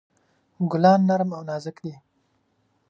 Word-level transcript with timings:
ګلان 0.71 0.99
نرم 1.09 1.29
او 1.37 1.41
نازک 1.49 1.77
دي. 1.83 1.93